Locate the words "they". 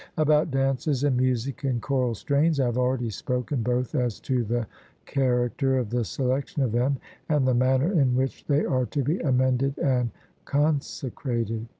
8.47-8.65